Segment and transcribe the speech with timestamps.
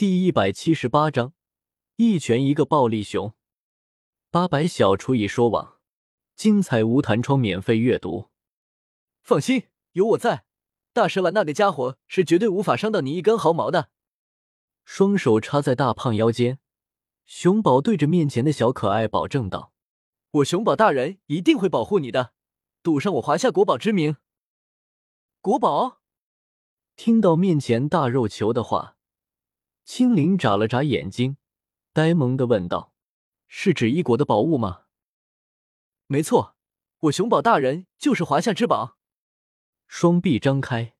[0.00, 1.34] 第一百七十八章，
[1.96, 3.34] 一拳一个暴力熊。
[4.30, 5.76] 八百小厨艺说网，
[6.34, 8.30] 精彩无弹窗免费阅读。
[9.20, 10.46] 放心，有我在，
[10.94, 13.90] 大蛇丸那个家伙是绝对无法伤到你一根毫毛的。
[14.86, 16.58] 双手插在大胖腰间，
[17.26, 19.74] 熊宝对着面前的小可爱保证道
[20.40, 22.32] ：“我熊宝大人一定会保护你的，
[22.82, 24.16] 赌上我华夏国宝之名。”
[25.42, 26.00] 国宝
[26.96, 28.96] 听到面前大肉球的话。
[29.92, 31.36] 青灵眨了眨眼睛，
[31.92, 32.92] 呆萌的问道
[33.48, 34.84] ：“是指一国的宝物吗
[36.06, 36.54] ？”“没错，
[37.00, 38.96] 我熊宝大人就是华夏之宝。”
[39.88, 40.94] 双臂张开，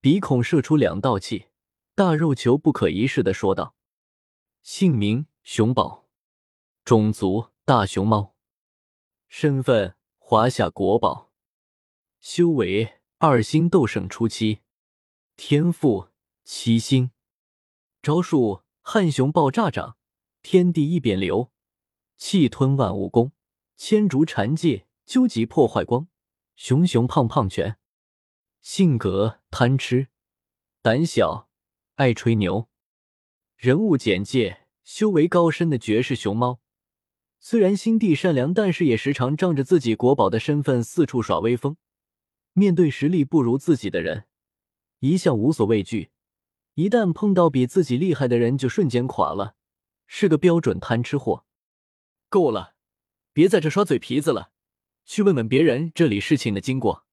[0.00, 1.48] 鼻孔射出两道气，
[1.96, 3.74] 大肉球不可一世的说道
[4.62, 6.06] ：“姓名：熊宝，
[6.84, 8.36] 种族：大熊猫，
[9.26, 11.32] 身份：华夏国宝，
[12.20, 14.60] 修为：二星斗圣初期，
[15.34, 16.10] 天赋：
[16.44, 17.10] 七星。”
[18.00, 19.96] 招数：汉熊爆炸掌，
[20.42, 21.50] 天地一扁流，
[22.16, 23.32] 气吞万物功，
[23.76, 26.06] 千竹缠戒，究极破坏光，
[26.54, 27.76] 熊熊胖胖拳。
[28.60, 30.08] 性格：贪吃，
[30.80, 31.48] 胆小，
[31.96, 32.68] 爱吹牛。
[33.56, 36.60] 人物简介：修为高深的绝世熊猫，
[37.40, 41.76] 虽然心地善良，但是也时常仗着自己国宝的身份四处耍威风。
[42.52, 44.28] 面对实力不如自己的人，
[45.00, 46.10] 一向无所畏惧。
[46.78, 49.56] 一旦碰到比自己厉害的人，就瞬间垮了，
[50.06, 51.44] 是个标准贪吃货。
[52.28, 52.76] 够了，
[53.32, 54.52] 别在这耍嘴皮子了，
[55.04, 57.04] 去问问别人这里事情的经过。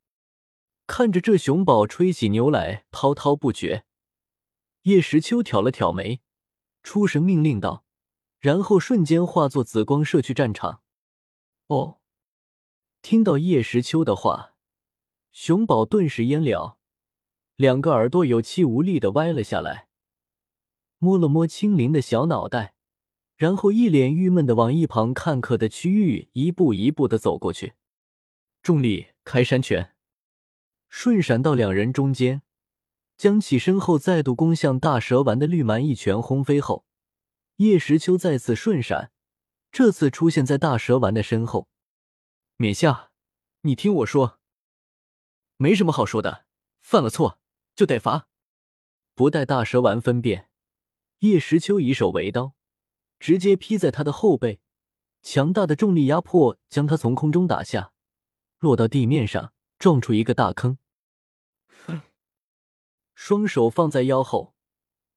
[0.86, 3.86] 看着这熊宝吹起牛来滔滔不绝，
[4.84, 6.22] 叶时秋挑了挑眉，
[6.84, 7.84] 出神命令道，
[8.38, 10.84] 然后瞬间化作紫光射去战场。
[11.66, 11.98] 哦，
[13.02, 14.54] 听到叶时秋的话，
[15.32, 16.75] 熊宝顿时焉了。
[17.56, 19.88] 两个耳朵有气无力的歪了下来，
[20.98, 22.76] 摸了摸青灵的小脑袋，
[23.38, 27.76] 然后一脸郁闷的往一旁看客的区域一步一步的走过去。
[28.62, 29.96] 重力开山拳，
[30.90, 32.42] 瞬闪到两人中间，
[33.16, 36.86] 将起身后再度攻向大蛇丸的绿蛮一拳轰飞后，
[37.58, 39.14] 叶时秋再次瞬闪，
[39.72, 41.70] 这次出现在大蛇丸的身后。
[42.58, 43.12] 冕下，
[43.62, 44.40] 你听我说，
[45.56, 46.46] 没什么好说的，
[46.82, 47.40] 犯了错。
[47.76, 48.28] 就得罚，
[49.14, 50.50] 不待大蛇丸分辨，
[51.20, 52.54] 叶时秋以手为刀，
[53.20, 54.60] 直接劈在他的后背，
[55.22, 57.92] 强大的重力压迫将他从空中打下，
[58.60, 60.78] 落到地面上，撞出一个大坑。
[61.86, 62.02] 哼！
[63.14, 64.56] 双手放在腰后，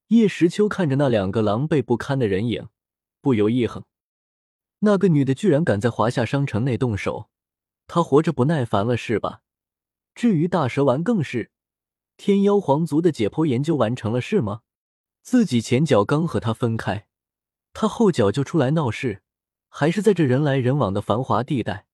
[0.09, 2.69] 叶时秋看着那两个狼狈不堪的人影，
[3.21, 3.85] 不由一横：
[4.81, 7.31] 那个女的居然敢在华夏商城内动手，
[7.87, 9.43] 她活着不耐烦了是吧？
[10.15, 11.53] 至于大蛇丸，更是。
[12.19, 14.63] 天妖皇族的解剖研究完成了是吗？
[15.23, 17.07] 自己前脚刚和他分开，
[17.73, 19.23] 他后脚就出来闹事，
[19.69, 21.87] 还是在这人来人往的繁华地带。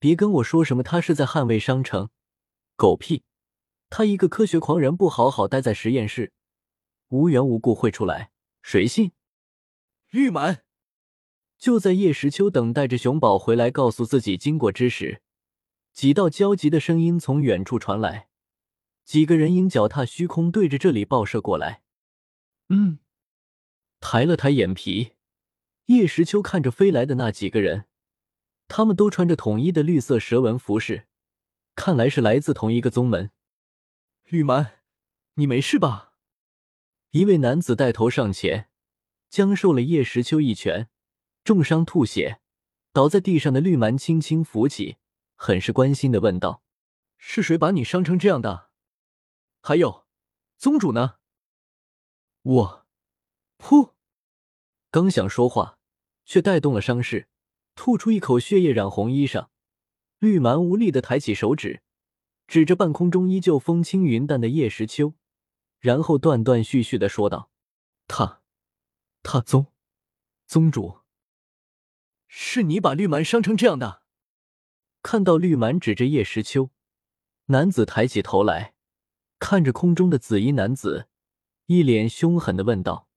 [0.00, 2.10] 别跟我说什么他是在捍卫商城，
[2.74, 3.22] 狗屁！
[3.88, 6.32] 他一个科学狂人，不好好待在实验室，
[7.10, 8.32] 无缘无故会出来，
[8.62, 9.12] 谁信？
[10.10, 10.64] 玉满
[11.56, 15.22] 就在叶时秋等待着熊宝回来告诉自己经过之时，
[15.92, 18.29] 几道焦急的声音从远处传来。
[19.04, 21.82] 几个人影脚踏虚空，对着这里爆射过来。
[22.68, 23.00] 嗯，
[23.98, 25.14] 抬了抬眼皮，
[25.86, 27.86] 叶时秋看着飞来的那几个人，
[28.68, 31.08] 他们都穿着统一的绿色蛇纹服饰，
[31.74, 33.32] 看来是来自同一个宗门。
[34.28, 34.78] 绿蛮，
[35.34, 36.12] 你没事吧？
[37.10, 38.68] 一位男子带头上前，
[39.28, 40.88] 将受了叶时秋一拳，
[41.42, 42.40] 重伤吐血，
[42.92, 44.98] 倒在地上的绿蛮轻轻扶起，
[45.34, 46.62] 很是关心的问道
[47.18, 48.69] ：“是谁把你伤成这样的？”
[49.62, 50.06] 还有，
[50.56, 51.16] 宗主呢？
[52.42, 52.86] 我，
[53.58, 53.92] 噗！
[54.90, 55.78] 刚想说话，
[56.24, 57.28] 却带动了伤势，
[57.74, 59.48] 吐出一口血液染红衣裳。
[60.18, 61.82] 绿蛮无力的抬起手指，
[62.46, 65.14] 指着半空中依旧风轻云淡的叶时秋，
[65.78, 67.50] 然后断断续续的说道
[68.08, 68.42] ：“他，
[69.22, 69.66] 他宗，
[70.46, 71.00] 宗主，
[72.26, 74.02] 是你把绿蛮伤成这样的？”
[75.02, 76.70] 看到绿蛮指着叶时秋，
[77.46, 78.74] 男子抬起头来。
[79.40, 81.08] 看着空中的紫衣男子，
[81.66, 83.08] 一脸凶狠的问道：“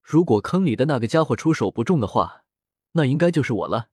[0.00, 2.44] 如果坑里的那个家伙出手不重的话，
[2.92, 3.90] 那应该就是我了。”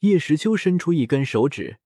[0.00, 1.78] 叶时秋伸出一根手指，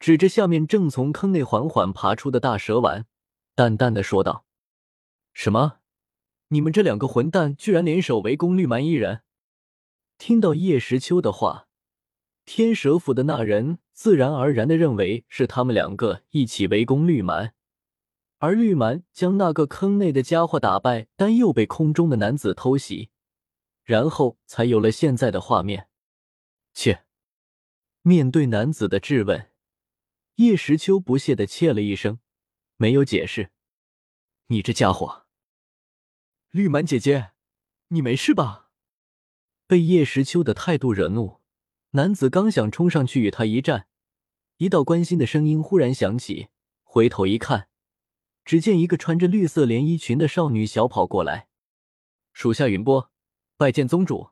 [0.00, 3.06] 指着下面正从坑内缓缓爬出的大蛇丸，
[3.54, 4.46] 淡淡的说道
[5.32, 5.80] ：“什么？
[6.48, 9.22] 你们这两个混蛋居然联手围攻绿蛮一人？”
[10.16, 11.68] 听到叶时秋的话，
[12.46, 17.52] 天蛇府的那人自然而然的认为是他们两个一起围攻绿蛮。
[18.38, 23.10] 而绿蛮将那个坑内的家伙打败，但又被空中的男子偷袭，
[23.82, 25.88] 然后才有了现在的画面。
[26.74, 27.06] 切！
[28.02, 29.50] 面对男子的质问，
[30.36, 32.20] 叶时秋不屑的切了一声，
[32.76, 33.50] 没有解释。
[34.48, 35.26] 你这家伙，
[36.50, 37.32] 绿蛮姐姐，
[37.88, 38.70] 你没事吧？
[39.66, 41.40] 被叶时秋的态度惹怒，
[41.92, 43.88] 男子刚想冲上去与他一战，
[44.58, 46.48] 一道关心的声音忽然响起，
[46.84, 47.68] 回头一看。
[48.46, 51.48] 只见一个穿着绿色连衣裙的少女小跑过来，
[52.32, 53.10] 属下云波
[53.56, 54.30] 拜见宗主。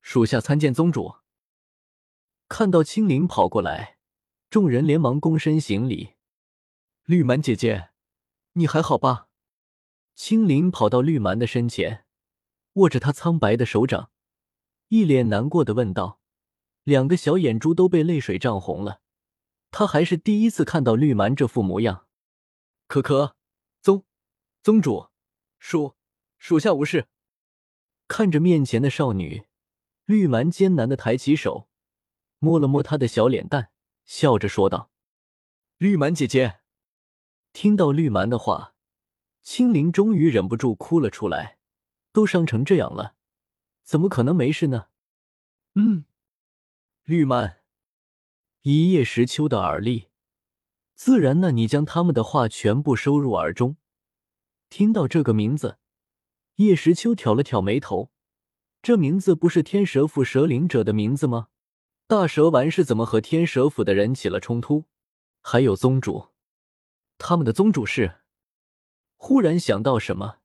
[0.00, 1.16] 属下参见宗主。
[2.48, 3.98] 看到青灵跑过来，
[4.48, 6.14] 众人连忙躬身行礼。
[7.04, 7.90] 绿蛮姐姐，
[8.54, 9.28] 你还好吧？
[10.14, 12.06] 青灵跑到绿蛮的身前，
[12.74, 14.10] 握着她苍白的手掌，
[14.88, 16.20] 一脸难过的问道，
[16.82, 19.02] 两个小眼珠都被泪水涨红了。
[19.70, 22.05] 他还是第一次看到绿蛮这副模样。
[22.86, 23.36] 可可，
[23.82, 24.04] 宗
[24.62, 25.08] 宗主，
[25.58, 25.96] 属
[26.38, 27.08] 属下无事。
[28.08, 29.46] 看着面前的少女，
[30.04, 31.68] 绿蛮艰难的抬起手，
[32.38, 33.70] 摸了摸她的小脸蛋，
[34.04, 34.90] 笑着说道
[35.78, 36.60] ：“绿蛮姐姐。”
[37.52, 38.74] 听到绿蛮的话，
[39.42, 41.58] 青灵终于忍不住哭了出来。
[42.12, 43.14] 都伤成这样了，
[43.82, 44.88] 怎么可能没事呢？
[45.74, 46.06] 嗯，
[47.04, 47.62] 绿蛮，
[48.62, 50.08] 一叶时秋的耳力。
[50.96, 53.76] 自然，那你将他们的话全部收入耳中。
[54.70, 55.76] 听到这个名字，
[56.54, 58.10] 叶时秋挑了挑眉头。
[58.80, 61.48] 这名字不是天蛇府蛇灵者的名字吗？
[62.06, 64.86] 大蛇丸是怎么和天蛇府的人起了冲突？
[65.42, 66.28] 还有宗主，
[67.18, 68.20] 他们的宗主是……
[69.16, 70.38] 忽然想到什么，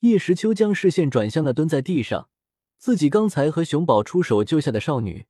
[0.00, 2.30] 叶时秋将视线转向了蹲在地上，
[2.78, 5.26] 自己刚才和熊宝出手救下的少女，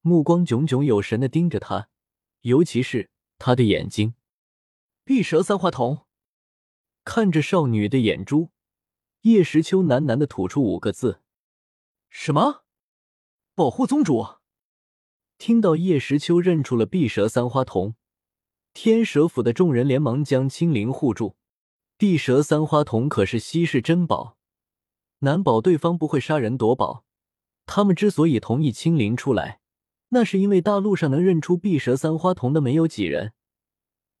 [0.00, 1.88] 目光炯炯有神的盯着他，
[2.40, 3.11] 尤其是。
[3.44, 4.14] 他的眼睛，
[5.02, 6.04] 碧蛇三花瞳，
[7.04, 8.50] 看着少女的眼珠，
[9.22, 11.22] 叶时秋喃喃的吐出五个字
[12.08, 12.62] ：“什么？
[13.56, 14.36] 保护宗主。”
[15.38, 17.96] 听到叶时秋认出了碧蛇三花瞳，
[18.74, 21.34] 天蛇府的众人连忙将青灵护住。
[21.96, 24.38] 碧蛇三花瞳可是稀世珍宝，
[25.18, 27.04] 难保对方不会杀人夺宝。
[27.66, 29.61] 他们之所以同意青灵出来。
[30.14, 33.32] 那是因为大陆上能认出碧蛇三花瞳的没有几人，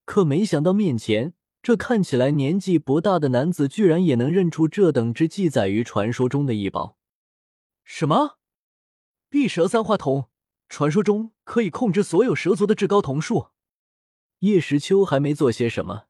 [0.06, 6.96] 可没想到面前这看起来年纪不大的男子，居然也能认出这等之记载于传说中的异宝。
[7.84, 8.38] 什么？
[9.28, 10.28] 碧蛇三花瞳？
[10.70, 13.48] 传说中可以控制所有蛇族的至高瞳术？
[14.38, 16.04] 叶时秋还没做些什么，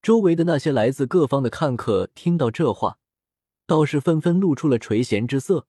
[0.00, 2.98] 周围的那些来自各方的看客听到这话，
[3.66, 5.66] 倒是纷纷露出了垂涎之色。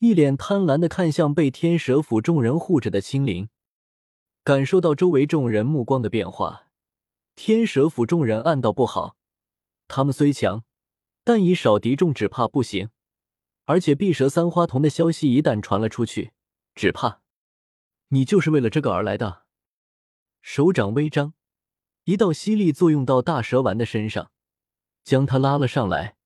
[0.00, 3.48] 一脸贪婪的看向被天蛇府众人护着的青灵，
[4.44, 6.68] 感受到周围众人目光的变化，
[7.34, 9.16] 天蛇府众人暗道不好。
[9.88, 10.62] 他们虽强，
[11.24, 12.90] 但以少敌众只怕不行。
[13.64, 16.30] 而且碧蛇三花瞳的消息一旦传了出去，
[16.76, 17.20] 只怕
[18.08, 19.42] 你就是为了这个而来的。
[20.40, 21.34] 手掌微张，
[22.04, 24.30] 一道吸力作用到大蛇丸的身上，
[25.02, 26.16] 将他拉了上来，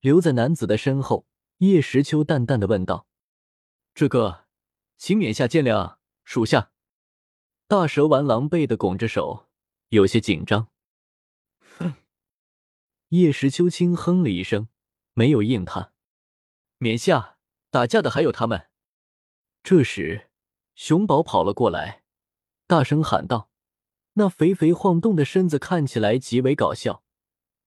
[0.00, 1.26] 留在男子的身后。
[1.58, 3.06] 叶时秋淡淡的问道。
[3.94, 4.46] 这个，
[4.96, 6.72] 请免下见谅，属下。
[7.66, 9.48] 大蛇丸狼狈的拱着手，
[9.88, 10.68] 有些紧张。
[11.78, 11.94] 哼！
[13.08, 14.68] 叶时秋轻哼了一声，
[15.12, 15.92] 没有应他。
[16.78, 17.38] 免下，
[17.70, 18.68] 打架的还有他们。
[19.62, 20.30] 这时，
[20.74, 22.02] 熊宝跑了过来，
[22.66, 23.50] 大声喊道
[24.14, 27.04] ：“那肥肥晃动的身子看起来极为搞笑，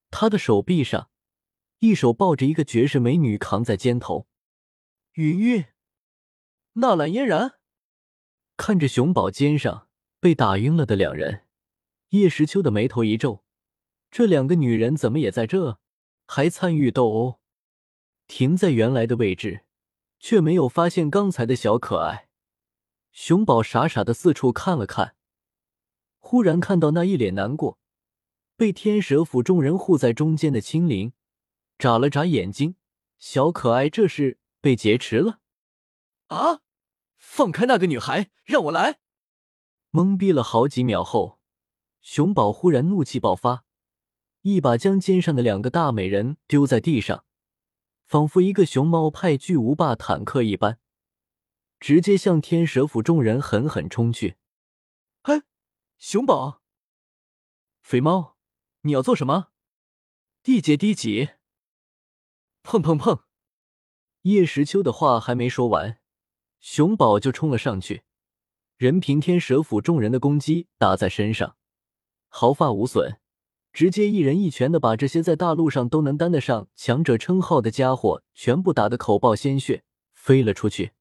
[0.09, 1.11] 他的手臂上，
[1.79, 4.27] 一手抱着一个绝世美女，扛在肩头。”
[5.13, 5.65] 云云。
[6.77, 7.53] 纳兰嫣然
[8.57, 9.87] 看着熊宝肩上
[10.19, 11.45] 被打晕了的两人，
[12.09, 13.45] 叶时秋的眉头一皱。
[14.11, 15.79] 这两个女人怎么也在这？
[16.27, 17.39] 还参与斗殴？
[18.27, 19.63] 停在原来的位置，
[20.19, 22.27] 却没有发现刚才的小可爱。
[23.13, 25.15] 熊宝傻傻的四处看了看，
[26.19, 27.79] 忽然看到那一脸难过、
[28.57, 31.13] 被天蛇府众人护在中间的青灵，
[31.77, 32.75] 眨了眨眼睛。
[33.17, 35.39] 小可爱这是被劫持了？
[36.27, 36.63] 啊！
[37.35, 39.01] 放开那个女孩，让我来！
[39.91, 41.41] 懵逼了好几秒后，
[41.99, 43.65] 熊宝忽然怒气爆发，
[44.43, 47.25] 一把将肩上的两个大美人丢在地上，
[48.05, 50.79] 仿佛一个熊猫派巨无霸坦克一般，
[51.77, 54.37] 直接向天蛇府众人狠狠冲去。
[55.21, 55.41] 嘿，
[55.97, 56.61] 熊宝，
[57.81, 58.37] 肥猫，
[58.83, 59.49] 你要做什么？
[60.41, 61.31] 地阶低级！
[62.63, 63.23] 砰砰砰！
[64.21, 65.99] 叶时秋的话还没说完。
[66.67, 68.01] 熊宝就冲了上去，
[68.75, 71.57] 任凭天蛇府众人的攻击打在身上，
[72.27, 73.19] 毫发无损，
[73.71, 79.83] 直接一人一拳的把这些在大陆上都能担得上强者称号的家伙全部打得口爆鲜血，
[80.15, 80.93] 飞了出去。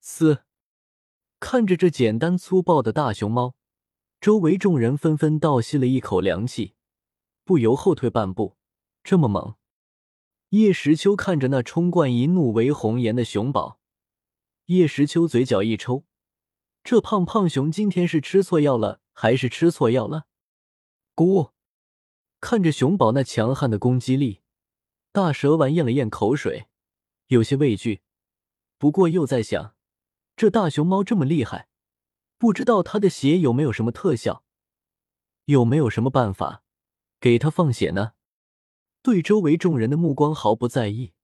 [0.00, 0.38] 嘶！
[1.38, 3.54] 看着这简单粗暴的大熊猫，
[4.22, 6.72] 周围众人纷纷倒吸了一口凉气，
[7.44, 8.56] 不由后退半步。
[9.04, 9.54] 这么猛！
[10.48, 13.77] 叶时秋看着那冲冠一怒为红颜的熊宝，
[14.68, 16.04] 叶时秋嘴角一抽，
[16.84, 20.26] 这胖胖熊今天是吃错药了，还是吃错药了？
[21.16, 21.52] 咕！
[22.38, 24.42] 看着熊宝那强悍的攻击力，
[25.10, 26.66] 大蛇丸咽了咽口水，
[27.28, 28.02] 有些畏惧，
[28.76, 29.74] 不过又在想。
[30.36, 31.70] 这大熊猫这么厉害，
[32.36, 34.44] 不知道它的血有没有什么特效，
[35.46, 36.62] 有没有什么办法
[37.18, 38.12] 给它放血呢？
[39.00, 41.14] 对周围众人的目光毫不在意，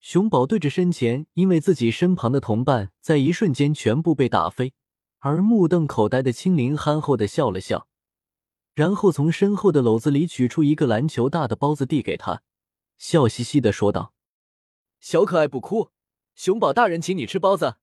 [0.00, 4.72] 熊宝对着身前因为自己身旁的同伴在一瞬间全部被打飞
[5.18, 7.88] 而目瞪口呆的青灵憨厚的笑了笑，
[8.74, 12.42] 然后从身后的篓子里取出一个篮球大的包子递给他，
[12.96, 14.14] 笑嘻嘻的说道
[15.00, 15.90] ：“小可爱不哭，
[16.34, 17.76] 熊宝大人请你吃包子。”